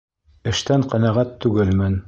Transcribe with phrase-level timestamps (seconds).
[0.51, 1.99] Эштән ҡәнәғәт түгелмен.